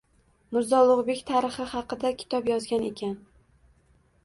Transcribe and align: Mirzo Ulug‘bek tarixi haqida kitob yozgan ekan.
Mirzo 0.55 0.79
Ulug‘bek 0.85 1.21
tarixi 1.27 1.67
haqida 1.75 2.13
kitob 2.23 2.51
yozgan 2.55 2.91
ekan. 2.91 3.17